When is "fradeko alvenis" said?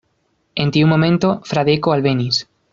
1.53-2.45